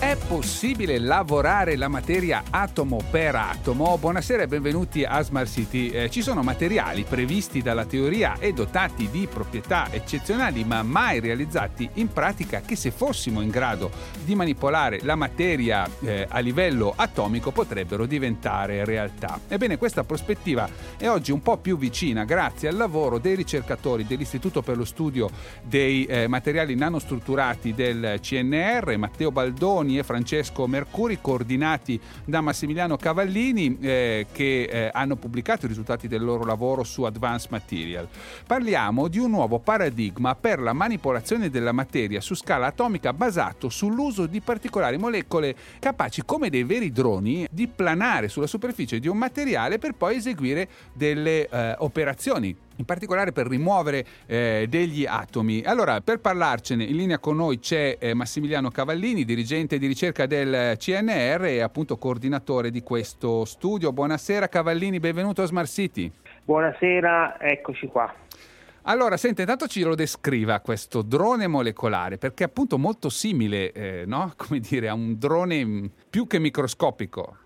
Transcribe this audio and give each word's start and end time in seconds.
È 0.00 0.16
possibile 0.16 0.98
lavorare 0.98 1.76
la 1.76 1.86
materia 1.86 2.44
atomo 2.48 3.02
per 3.10 3.34
atomo? 3.34 3.98
Buonasera 3.98 4.44
e 4.44 4.46
benvenuti 4.46 5.04
a 5.04 5.20
Smart 5.20 5.46
City. 5.46 5.90
Eh, 5.90 6.08
ci 6.08 6.22
sono 6.22 6.42
materiali 6.42 7.04
previsti 7.06 7.60
dalla 7.60 7.84
teoria 7.84 8.38
e 8.38 8.54
dotati 8.54 9.10
di 9.10 9.28
proprietà 9.30 9.88
eccezionali 9.92 10.64
ma 10.64 10.82
mai 10.82 11.20
realizzati 11.20 11.86
in 11.94 12.08
pratica 12.08 12.62
che 12.62 12.76
se 12.76 12.90
fossimo 12.90 13.42
in 13.42 13.50
grado 13.50 13.90
di 14.24 14.34
manipolare 14.34 15.00
la 15.02 15.16
materia 15.16 15.86
eh, 16.00 16.26
a 16.26 16.38
livello 16.38 16.94
atomico 16.96 17.50
potrebbero 17.50 18.06
diventare 18.06 18.86
realtà. 18.86 19.38
Ebbene 19.48 19.76
questa 19.76 20.02
prospettiva 20.02 20.66
è 20.96 21.10
oggi 21.10 21.30
un 21.30 21.42
po' 21.42 21.58
più 21.58 21.76
vicina 21.76 22.24
grazie 22.24 22.68
al 22.68 22.76
lavoro 22.76 23.18
dei 23.18 23.34
ricercatori 23.34 24.06
dell'Istituto 24.06 24.62
per 24.62 24.78
lo 24.78 24.86
studio 24.86 25.28
dei 25.62 26.06
eh, 26.06 26.26
materiali 26.26 26.74
nanostrutturati 26.74 27.74
del 27.74 28.18
CNR, 28.18 28.96
Matteo 28.96 29.30
Baldoni 29.30 29.88
e 29.98 30.02
Francesco 30.02 30.66
Mercuri, 30.66 31.18
coordinati 31.20 32.00
da 32.24 32.40
Massimiliano 32.40 32.96
Cavallini, 32.96 33.78
eh, 33.80 34.26
che 34.32 34.62
eh, 34.62 34.90
hanno 34.92 35.16
pubblicato 35.16 35.66
i 35.66 35.68
risultati 35.68 36.08
del 36.08 36.22
loro 36.22 36.44
lavoro 36.44 36.84
su 36.84 37.02
Advanced 37.02 37.50
Material. 37.50 38.08
Parliamo 38.46 39.08
di 39.08 39.18
un 39.18 39.30
nuovo 39.30 39.58
paradigma 39.58 40.34
per 40.34 40.60
la 40.60 40.72
manipolazione 40.72 41.50
della 41.50 41.72
materia 41.72 42.20
su 42.20 42.34
scala 42.34 42.66
atomica 42.66 43.12
basato 43.12 43.68
sull'uso 43.68 44.26
di 44.26 44.40
particolari 44.40 44.96
molecole 44.96 45.54
capaci, 45.78 46.22
come 46.24 46.50
dei 46.50 46.64
veri 46.64 46.92
droni, 46.92 47.46
di 47.50 47.66
planare 47.66 48.28
sulla 48.28 48.46
superficie 48.46 48.98
di 48.98 49.08
un 49.08 49.16
materiale 49.16 49.78
per 49.78 49.92
poi 49.92 50.16
eseguire 50.16 50.68
delle 50.92 51.48
eh, 51.48 51.74
operazioni 51.78 52.68
in 52.80 52.86
particolare 52.86 53.30
per 53.30 53.46
rimuovere 53.46 54.04
eh, 54.26 54.66
degli 54.68 55.04
atomi. 55.06 55.62
Allora, 55.64 56.00
per 56.00 56.18
parlarcene, 56.18 56.82
in 56.82 56.96
linea 56.96 57.18
con 57.18 57.36
noi 57.36 57.58
c'è 57.58 57.96
eh, 58.00 58.14
Massimiliano 58.14 58.70
Cavallini, 58.70 59.24
dirigente 59.24 59.78
di 59.78 59.86
ricerca 59.86 60.26
del 60.26 60.76
CNR 60.78 61.44
e 61.44 61.60
appunto 61.60 61.98
coordinatore 61.98 62.70
di 62.70 62.82
questo 62.82 63.44
studio. 63.44 63.92
Buonasera 63.92 64.48
Cavallini, 64.48 64.98
benvenuto 64.98 65.42
a 65.42 65.46
Smart 65.46 65.68
City. 65.68 66.10
Buonasera, 66.42 67.38
eccoci 67.38 67.86
qua. 67.86 68.12
Allora, 68.84 69.18
senta, 69.18 69.42
intanto 69.42 69.66
ci 69.66 69.82
lo 69.82 69.94
descriva 69.94 70.60
questo 70.60 71.02
drone 71.02 71.46
molecolare, 71.46 72.16
perché 72.16 72.44
è 72.44 72.46
appunto 72.46 72.78
molto 72.78 73.10
simile, 73.10 73.72
eh, 73.72 74.04
no? 74.06 74.32
Come 74.38 74.58
dire, 74.58 74.88
a 74.88 74.94
un 74.94 75.18
drone 75.18 75.64
mm, 75.64 75.84
più 76.08 76.26
che 76.26 76.38
microscopico. 76.38 77.36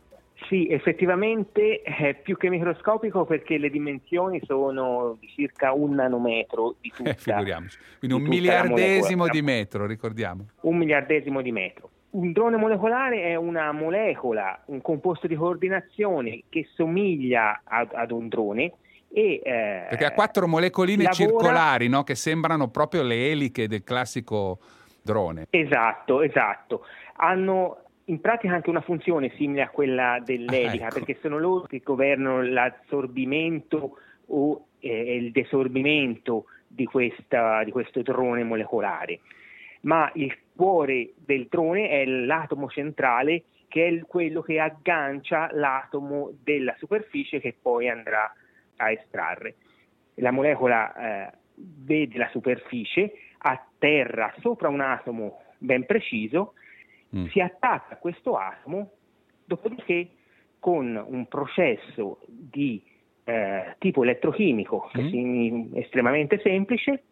Sì, 0.48 0.68
effettivamente 0.68 1.80
è 1.82 2.14
più 2.14 2.36
che 2.36 2.50
microscopico 2.50 3.24
perché 3.24 3.56
le 3.56 3.70
dimensioni 3.70 4.40
sono 4.44 5.16
di 5.18 5.28
circa 5.28 5.72
un 5.72 5.94
nanometro 5.94 6.76
di 6.80 6.92
tutta. 6.94 7.10
Eh, 7.10 7.14
figuriamoci, 7.14 7.78
quindi 7.98 8.16
un 8.16 8.28
miliardesimo 8.28 9.28
di 9.28 9.42
metro, 9.42 9.86
ricordiamo. 9.86 10.48
Un 10.62 10.76
miliardesimo 10.76 11.40
di 11.40 11.52
metro. 11.52 11.90
Un 12.10 12.32
drone 12.32 12.56
molecolare 12.56 13.22
è 13.22 13.34
una 13.34 13.72
molecola, 13.72 14.62
un 14.66 14.80
composto 14.82 15.26
di 15.26 15.34
coordinazione 15.34 16.42
che 16.48 16.68
somiglia 16.74 17.62
ad, 17.64 17.90
ad 17.92 18.10
un 18.10 18.28
drone. 18.28 18.72
E, 19.12 19.40
eh, 19.44 19.86
perché 19.88 20.04
ha 20.04 20.12
quattro 20.12 20.46
molecoline 20.46 21.04
lavora... 21.04 21.14
circolari 21.14 21.88
no? 21.88 22.04
che 22.04 22.14
sembrano 22.14 22.68
proprio 22.68 23.02
le 23.02 23.30
eliche 23.30 23.66
del 23.66 23.82
classico 23.82 24.58
drone. 25.02 25.46
Esatto, 25.50 26.20
esatto. 26.22 26.84
Hanno 27.16 27.83
in 28.06 28.20
pratica 28.20 28.54
anche 28.54 28.70
una 28.70 28.82
funzione 28.82 29.32
simile 29.36 29.62
a 29.62 29.68
quella 29.68 30.20
dell'elica, 30.22 30.84
ah, 30.84 30.86
ecco. 30.88 30.98
perché 30.98 31.18
sono 31.20 31.38
loro 31.38 31.66
che 31.66 31.80
governano 31.82 32.42
l'assorbimento 32.42 33.98
o 34.26 34.66
eh, 34.80 35.16
il 35.16 35.30
desorbimento 35.30 36.46
di, 36.66 36.84
questa, 36.84 37.64
di 37.64 37.70
questo 37.70 38.02
drone 38.02 38.44
molecolare. 38.44 39.20
Ma 39.82 40.10
il 40.14 40.36
cuore 40.54 41.12
del 41.16 41.46
drone 41.48 41.88
è 41.88 42.04
l'atomo 42.04 42.68
centrale, 42.68 43.44
che 43.68 43.86
è 43.86 44.00
quello 44.06 44.42
che 44.42 44.60
aggancia 44.60 45.48
l'atomo 45.52 46.32
della 46.42 46.74
superficie 46.78 47.40
che 47.40 47.54
poi 47.60 47.88
andrà 47.88 48.32
a 48.76 48.90
estrarre. 48.90 49.56
La 50.16 50.30
molecola 50.30 50.94
eh, 50.94 51.32
vede 51.54 52.18
la 52.18 52.28
superficie, 52.30 53.12
atterra 53.38 54.32
sopra 54.40 54.68
un 54.68 54.80
atomo 54.80 55.42
ben 55.58 55.86
preciso 55.86 56.54
mm. 57.16 57.26
si 57.26 57.40
attacca 57.40 57.94
a 57.94 57.96
questo 57.98 58.36
atomo, 58.36 58.90
dopodiché 59.44 60.08
con 60.58 61.02
un 61.06 61.26
processo 61.26 62.20
di 62.26 62.82
eh, 63.24 63.76
tipo 63.78 64.02
elettrochimico 64.02 64.90
mm. 64.96 65.76
estremamente 65.76 66.40
semplice, 66.42 67.02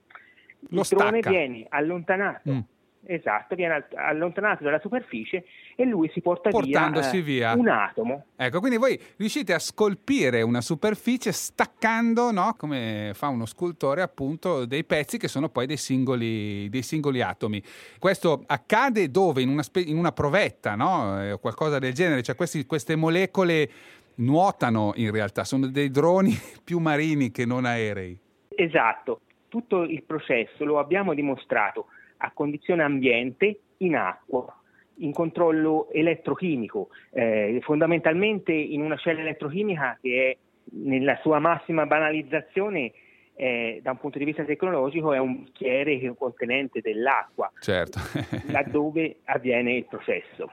Lo 0.71 0.81
il 0.81 0.87
drone 0.89 1.21
viene 1.21 1.67
allontanato 1.69 2.51
mm. 2.51 2.59
Esatto, 3.05 3.57
viene 3.57 3.87
allontanato 3.95 4.63
dalla 4.63 4.79
superficie 4.79 5.45
e 5.75 5.85
lui 5.85 6.09
si 6.15 6.21
porta 6.21 6.51
Portandosi 6.51 7.21
via, 7.21 7.53
via, 7.55 7.61
un 7.61 7.69
atomo. 7.69 8.27
Ecco, 8.37 8.61
quindi 8.61 8.79
voi 8.79 8.99
riuscite 9.17 9.53
a 9.53 9.59
scolpire 9.59 10.43
una 10.43 10.61
superficie 10.61 11.33
staccando, 11.33 12.31
no? 12.31 12.55
come 12.57 13.11
fa 13.15 13.27
uno 13.27 13.45
scultore, 13.45 14.03
appunto, 14.03 14.67
dei 14.67 14.85
pezzi 14.85 15.19
che 15.19 15.27
sono 15.27 15.49
poi 15.49 15.67
dei 15.67 15.79
singoli, 15.79 16.69
dei 16.69 16.83
singoli 16.83 17.21
atomi. 17.23 17.61
Questo 17.99 18.45
accade 18.47 19.11
dove? 19.11 19.43
In 19.43 19.49
una, 19.49 19.65
spe- 19.65 19.81
in 19.81 19.97
una 19.97 20.13
provetta, 20.13 20.77
no? 20.77 21.21
Eh, 21.23 21.39
qualcosa 21.41 21.81
del 21.81 21.95
genere, 21.95 22.23
cioè 22.23 22.37
questi, 22.37 22.65
queste 22.67 22.95
molecole 22.95 23.69
nuotano 24.17 24.93
in 24.95 25.11
realtà, 25.11 25.43
sono 25.43 25.67
dei 25.67 25.91
droni 25.91 26.39
più 26.63 26.79
marini 26.79 27.33
che 27.33 27.45
non 27.45 27.65
aerei. 27.65 28.17
Esatto, 28.49 29.23
tutto 29.49 29.83
il 29.83 30.05
processo 30.05 30.65
lo 30.65 30.79
abbiamo 30.79 31.15
dimostrato 31.15 31.87
a 32.23 32.31
condizione 32.33 32.83
ambiente 32.83 33.61
in 33.79 33.97
acqua 33.97 34.57
in 34.97 35.13
controllo 35.13 35.89
elettrochimico, 35.91 36.89
eh, 37.11 37.59
fondamentalmente 37.63 38.53
in 38.53 38.83
una 38.83 38.97
cella 38.97 39.21
elettrochimica 39.21 39.99
che 40.01 40.31
è 40.31 40.37
nella 40.77 41.19
sua 41.23 41.39
massima 41.39 41.87
banalizzazione 41.87 42.93
eh, 43.35 43.81
da 43.83 43.93
un 43.93 43.99
punto 43.99 44.19
di 44.19 44.25
vista 44.25 44.45
tecnologico 44.45 45.13
è 45.13 45.19
un 45.19 45.45
bicchiere 45.45 46.15
contenente 46.17 46.81
dell'acqua, 46.81 47.51
certo. 47.61 47.99
laddove 48.53 49.17
avviene 49.25 49.75
il 49.75 49.87
processo. 49.87 50.51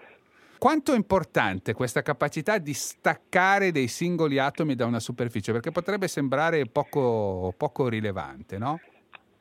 Quanto 0.57 0.91
è 0.91 0.95
importante 0.95 1.73
questa 1.73 2.01
capacità 2.01 2.57
di 2.57 2.73
staccare 2.73 3.71
dei 3.71 3.87
singoli 3.87 4.39
atomi 4.39 4.75
da 4.75 4.85
una 4.85 4.99
superficie? 4.99 5.53
Perché 5.53 5.71
potrebbe 5.71 6.09
sembrare 6.09 6.65
poco, 6.65 7.53
poco 7.55 7.87
rilevante, 7.87 8.57
no? 8.57 8.79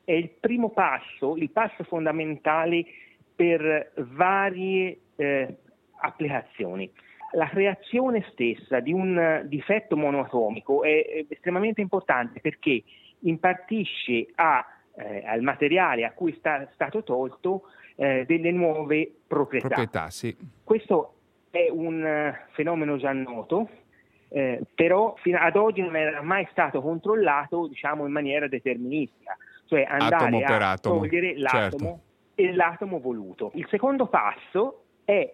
È 0.09 0.13
il 0.13 0.31
primo 0.39 0.69
passo, 0.71 1.35
il 1.35 1.51
passo 1.51 1.83
fondamentale 1.83 2.83
per 3.35 3.91
varie 3.95 5.01
eh, 5.15 5.57
applicazioni. 5.99 6.91
La 7.33 7.47
creazione 7.47 8.25
stessa 8.31 8.79
di 8.79 8.91
un 8.91 9.43
difetto 9.45 9.95
monoatomico 9.95 10.81
è, 10.81 11.25
estremamente 11.29 11.81
importante 11.81 12.39
perché 12.39 12.81
impartisce 13.19 14.29
a, 14.33 14.65
eh, 14.95 15.23
al 15.27 15.43
materiale 15.43 16.05
a 16.05 16.11
cui 16.11 16.31
è 16.31 16.67
stato 16.73 17.03
tolto 17.03 17.65
eh, 17.95 18.25
delle 18.25 18.51
nuove 18.51 19.11
proprietà. 19.27 19.67
proprietà 19.67 20.09
sì. 20.09 20.35
Questo 20.63 21.17
è 21.51 21.67
un 21.69 22.01
uh, 22.01 22.51
fenomeno 22.53 22.97
già 22.97 23.11
noto, 23.13 23.69
eh, 24.29 24.61
però 24.73 25.13
fino 25.17 25.37
ad 25.37 25.55
oggi 25.55 25.81
non 25.81 25.95
era 25.95 26.23
mai 26.23 26.47
stato 26.49 26.81
controllato 26.81 27.67
diciamo, 27.67 28.07
in 28.07 28.11
maniera 28.11 28.47
deterministica 28.47 29.37
cioè 29.69 29.85
andare 29.87 30.43
a 30.43 30.71
atomo. 30.71 30.99
togliere 31.01 31.37
l'atomo 31.37 31.69
certo. 31.69 32.01
e 32.33 32.53
l'atomo 32.53 32.99
voluto. 32.99 33.51
Il 33.53 33.67
secondo 33.69 34.07
passo 34.07 34.85
è 35.05 35.31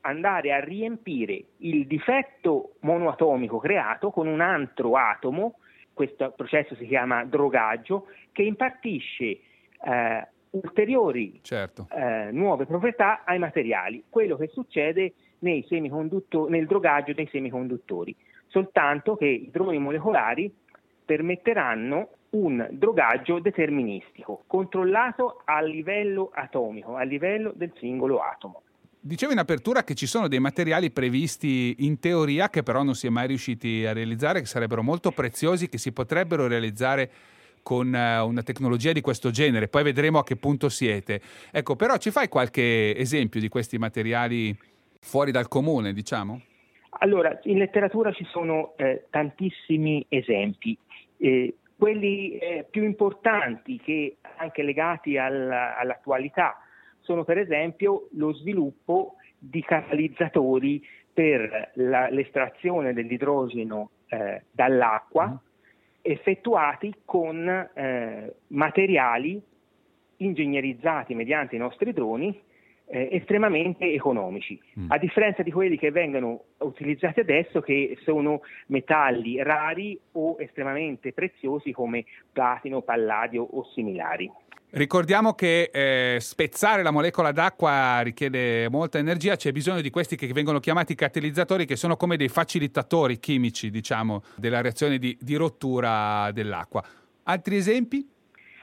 andare 0.00 0.52
a 0.52 0.58
riempire 0.58 1.44
il 1.58 1.86
difetto 1.86 2.74
monoatomico 2.80 3.58
creato 3.58 4.10
con 4.10 4.26
un 4.26 4.40
altro 4.40 4.96
atomo, 4.96 5.58
questo 5.92 6.32
processo 6.36 6.74
si 6.74 6.86
chiama 6.86 7.24
drogaggio, 7.24 8.06
che 8.32 8.42
impartisce 8.42 9.24
eh, 9.24 10.28
ulteriori 10.50 11.38
certo. 11.42 11.86
eh, 11.92 12.30
nuove 12.32 12.66
proprietà 12.66 13.22
ai 13.24 13.38
materiali, 13.38 14.02
quello 14.08 14.36
che 14.36 14.48
succede 14.48 15.12
nel 15.38 16.66
drogaggio 16.66 17.12
dei 17.12 17.28
semiconduttori, 17.30 18.14
soltanto 18.48 19.14
che 19.14 19.26
i 19.26 19.50
droni 19.52 19.78
molecolari 19.78 20.52
permetteranno 21.04 22.08
un 22.32 22.66
drogaggio 22.70 23.40
deterministico, 23.40 24.44
controllato 24.46 25.42
a 25.44 25.60
livello 25.60 26.30
atomico, 26.32 26.96
a 26.96 27.02
livello 27.02 27.52
del 27.54 27.72
singolo 27.78 28.20
atomo. 28.20 28.62
Dicevo 28.98 29.32
in 29.32 29.38
apertura 29.38 29.82
che 29.82 29.94
ci 29.94 30.06
sono 30.06 30.28
dei 30.28 30.38
materiali 30.38 30.90
previsti 30.90 31.74
in 31.80 31.98
teoria 31.98 32.48
che 32.48 32.62
però 32.62 32.82
non 32.82 32.94
si 32.94 33.06
è 33.06 33.10
mai 33.10 33.26
riusciti 33.26 33.84
a 33.84 33.92
realizzare, 33.92 34.40
che 34.40 34.46
sarebbero 34.46 34.82
molto 34.82 35.10
preziosi, 35.10 35.68
che 35.68 35.76
si 35.76 35.92
potrebbero 35.92 36.46
realizzare 36.46 37.10
con 37.62 37.94
eh, 37.94 38.20
una 38.20 38.42
tecnologia 38.42 38.92
di 38.92 39.00
questo 39.00 39.30
genere. 39.30 39.68
Poi 39.68 39.82
vedremo 39.82 40.18
a 40.18 40.24
che 40.24 40.36
punto 40.36 40.68
siete. 40.68 41.20
Ecco, 41.50 41.76
però 41.76 41.96
ci 41.96 42.10
fai 42.10 42.28
qualche 42.28 42.96
esempio 42.96 43.40
di 43.40 43.48
questi 43.48 43.76
materiali 43.76 44.56
fuori 45.00 45.32
dal 45.32 45.48
comune, 45.48 45.92
diciamo? 45.92 46.40
Allora, 47.00 47.38
in 47.44 47.58
letteratura 47.58 48.12
ci 48.12 48.24
sono 48.30 48.74
eh, 48.76 49.06
tantissimi 49.10 50.06
esempi 50.08 50.78
Eh, 51.18 51.54
quelli 51.82 52.38
eh, 52.38 52.64
più 52.70 52.84
importanti 52.84 53.76
che 53.80 54.18
anche 54.36 54.62
legati 54.62 55.18
al, 55.18 55.50
all'attualità 55.50 56.56
sono 57.00 57.24
per 57.24 57.38
esempio 57.38 58.06
lo 58.12 58.32
sviluppo 58.34 59.16
di 59.36 59.60
catalizzatori 59.64 60.80
per 61.12 61.72
la, 61.74 62.08
l'estrazione 62.08 62.92
dell'idrogeno 62.92 63.90
eh, 64.06 64.44
dall'acqua 64.52 65.26
mm. 65.26 65.34
effettuati 66.02 66.94
con 67.04 67.48
eh, 67.48 68.32
materiali 68.46 69.42
ingegnerizzati 70.18 71.16
mediante 71.16 71.56
i 71.56 71.58
nostri 71.58 71.92
droni 71.92 72.40
eh, 72.92 73.08
estremamente 73.10 73.90
economici, 73.90 74.60
mm. 74.78 74.90
a 74.90 74.98
differenza 74.98 75.42
di 75.42 75.50
quelli 75.50 75.78
che 75.78 75.90
vengono 75.90 76.44
utilizzati 76.58 77.20
adesso 77.20 77.62
che 77.62 77.96
sono 78.02 78.42
metalli 78.66 79.42
rari 79.42 79.98
o 80.12 80.36
estremamente 80.38 81.14
preziosi 81.14 81.72
come 81.72 82.04
platino, 82.30 82.82
palladio 82.82 83.42
o 83.42 83.64
similari. 83.72 84.30
Ricordiamo 84.74 85.32
che 85.32 85.70
eh, 85.72 86.18
spezzare 86.20 86.82
la 86.82 86.90
molecola 86.90 87.32
d'acqua 87.32 88.00
richiede 88.02 88.68
molta 88.68 88.98
energia, 88.98 89.36
c'è 89.36 89.52
bisogno 89.52 89.80
di 89.80 89.90
questi 89.90 90.16
che 90.16 90.26
vengono 90.28 90.60
chiamati 90.60 90.94
catalizzatori, 90.94 91.64
che 91.64 91.76
sono 91.76 91.96
come 91.96 92.16
dei 92.16 92.28
facilitatori 92.28 93.18
chimici, 93.18 93.70
diciamo, 93.70 94.22
della 94.36 94.60
reazione 94.60 94.98
di, 94.98 95.16
di 95.18 95.34
rottura 95.34 96.30
dell'acqua. 96.32 96.82
Altri 97.24 97.56
esempi? 97.56 98.06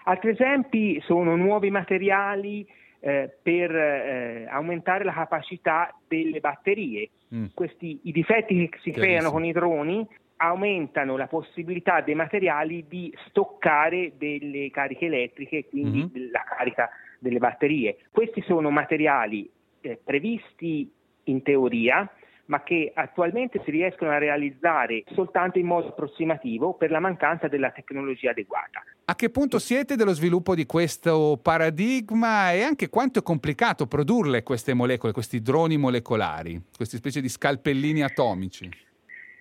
Altri 0.04 0.32
esempi 0.32 1.00
sono 1.02 1.36
nuovi 1.36 1.70
materiali 1.70 2.66
eh, 3.00 3.30
per 3.42 3.76
eh, 3.76 4.48
aumentare 4.50 5.04
la 5.04 5.14
capacità 5.14 5.94
delle 6.08 6.40
batterie. 6.40 7.10
Mm. 7.34 7.46
Questi, 7.54 8.00
I 8.04 8.12
difetti 8.12 8.70
che 8.70 8.80
si 8.82 8.92
creano 8.92 9.32
con 9.32 9.46
i 9.46 9.52
droni 9.52 10.06
aumentano 10.38 11.18
la 11.18 11.28
possibilità 11.28 12.02
dei 12.02 12.16
materiali 12.16 12.86
di 12.88 13.14
stoccare 13.28 14.14
delle 14.18 14.70
cariche 14.72 15.06
elettriche, 15.06 15.66
quindi 15.68 16.00
mm-hmm. 16.00 16.32
la 16.32 16.44
carica 16.44 16.90
delle 17.20 17.40
batterie. 17.40 17.98
Questi 18.12 18.42
sono 18.42 18.70
materiali 18.70 19.50
eh, 19.82 20.00
previsti 20.02 20.90
in 21.26 21.42
teoria, 21.44 22.10
ma 22.46 22.64
che 22.64 22.92
attualmente 22.94 23.62
si 23.64 23.72
riescono 23.72 24.12
a 24.12 24.18
realizzare 24.18 25.04
soltanto 25.12 25.60
in 25.60 25.68
modo 25.68 25.90
approssimativo 25.90 26.74
per 26.74 26.90
la 26.90 27.00
mancanza 27.00 27.48
della 27.48 27.72
tecnologia 27.72 28.32
adeguata. 28.32 28.84
A 29.10 29.16
che 29.16 29.32
punto 29.32 29.58
siete 29.58 29.96
dello 29.96 30.14
sviluppo 30.14 30.54
di 30.54 30.68
questo 30.68 31.40
paradigma 31.42 32.52
e 32.52 32.62
anche 32.62 32.90
quanto 32.90 33.18
è 33.18 33.22
complicato 33.24 33.88
produrle 33.88 34.44
queste 34.44 34.76
molecole, 34.76 35.14
questi 35.14 35.42
droni 35.42 35.78
molecolari, 35.78 36.62
queste 36.76 36.98
specie 36.98 37.20
di 37.20 37.28
scalpellini 37.28 38.04
atomici? 38.04 38.70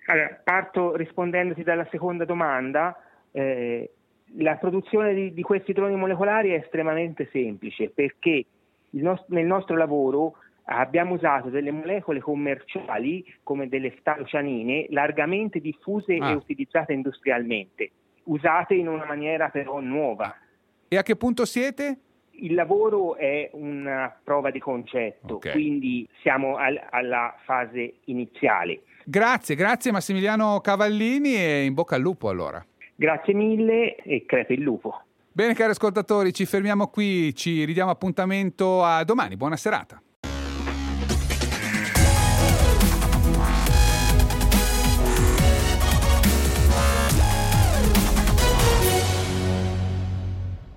Allora, 0.07 0.41
parto 0.43 0.95
rispondendoti 0.95 1.61
dalla 1.61 1.87
seconda 1.91 2.25
domanda. 2.25 2.99
Eh, 3.29 3.91
la 4.37 4.55
produzione 4.55 5.13
di, 5.13 5.33
di, 5.35 5.43
questi 5.43 5.71
droni 5.71 5.95
molecolari 5.95 6.49
è 6.49 6.55
estremamente 6.55 7.29
semplice 7.31 7.91
perché 7.91 8.45
nost- 8.93 9.27
nel 9.27 9.45
nostro 9.45 9.77
lavoro 9.77 10.37
abbiamo 10.63 11.13
usato 11.13 11.49
delle 11.49 11.69
molecole 11.69 12.21
commerciali 12.21 13.23
come 13.43 13.69
delle 13.69 13.91
ftalocianine 13.91 14.87
largamente 14.89 15.59
diffuse 15.59 16.17
ah. 16.17 16.31
e 16.31 16.33
utilizzate 16.33 16.93
industrialmente, 16.93 17.91
usate 18.29 18.75
in 18.75 18.87
una 18.87 19.05
maniera 19.05 19.49
però 19.49 19.79
nuova. 19.79 20.35
E 20.87 20.97
a 20.97 21.03
che 21.03 21.15
punto 21.15 21.45
siete? 21.45 21.97
Il 22.31 22.53
lavoro 22.53 23.15
è 23.15 23.49
una 23.53 24.15
prova 24.23 24.49
di 24.49 24.59
concetto, 24.59 25.35
okay. 25.35 25.51
quindi 25.51 26.07
siamo 26.21 26.55
al- 26.55 26.81
alla 26.89 27.35
fase 27.43 27.95
iniziale. 28.05 28.83
Grazie, 29.03 29.55
grazie 29.55 29.91
Massimiliano 29.91 30.59
Cavallini 30.61 31.35
e 31.35 31.65
in 31.65 31.73
bocca 31.73 31.95
al 31.95 32.01
lupo 32.01 32.29
allora. 32.29 32.63
Grazie 32.95 33.33
mille 33.33 33.95
e 33.95 34.25
crepe 34.25 34.53
il 34.53 34.61
lupo. 34.61 35.01
Bene 35.31 35.53
cari 35.53 35.71
ascoltatori, 35.71 36.33
ci 36.33 36.45
fermiamo 36.45 36.87
qui, 36.87 37.33
ci 37.35 37.65
ridiamo 37.65 37.91
appuntamento 37.91 38.83
a 38.83 39.03
domani, 39.03 39.35
buona 39.35 39.55
serata. 39.57 40.01